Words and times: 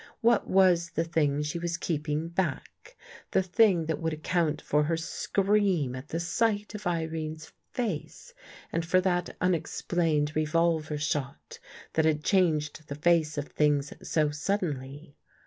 What 0.21 0.49
was 0.49 0.89
the 0.89 1.03
thing 1.03 1.43
she 1.43 1.59
was 1.59 1.77
keeping 1.77 2.29
back— 2.29 2.97
the 3.33 3.43
thing 3.43 3.85
that 3.85 3.99
would 3.99 4.13
account 4.13 4.59
for 4.59 4.81
her 4.85 4.97
scream 4.97 5.95
at 5.95 6.07
the 6.07 6.19
sight 6.19 6.73
of 6.73 6.87
Irene's 6.87 7.51
face 7.69 8.33
and 8.71 8.83
for 8.83 8.99
that 8.99 9.35
unexplained 9.39 10.35
revolver 10.35 10.97
shot 10.97 11.59
that 11.93 12.05
had 12.05 12.23
changed 12.23 12.87
the 12.87 12.95
face 12.95 13.37
of 13.37 13.49
things 13.49 13.93
so 14.01 14.31
sud 14.31 14.61
denly? 14.61 15.13